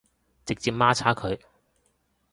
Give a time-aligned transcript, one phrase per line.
[0.47, 1.39] 直接媽叉佢